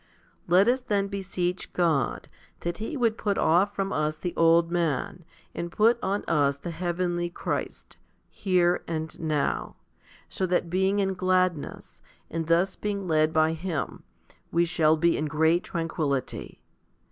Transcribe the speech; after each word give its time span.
3. 0.47 0.53
Let 0.55 0.67
us 0.67 0.79
then 0.79 1.09
beseech 1.09 1.71
God 1.73 2.27
that 2.61 2.79
He 2.79 2.97
would 2.97 3.19
put 3.19 3.37
off 3.37 3.75
from 3.75 3.93
us 3.93 4.17
the 4.17 4.35
old 4.35 4.71
man, 4.71 5.23
and 5.53 5.71
put 5.71 5.99
on 6.01 6.23
us 6.27 6.57
the 6.57 6.71
heavenly 6.71 7.29
Christ, 7.29 7.97
here 8.31 8.83
and 8.87 9.19
now, 9.19 9.75
so 10.27 10.47
that 10.47 10.71
being 10.71 10.97
in 10.97 11.13
gladness, 11.13 12.01
and 12.31 12.47
thus 12.47 12.75
being 12.75 13.07
led 13.07 13.31
by 13.31 13.53
Him, 13.53 14.01
we 14.51 14.65
shall 14.65 14.97
be 14.97 15.15
in 15.17 15.27
great 15.27 15.63
tranquillity. 15.63 16.63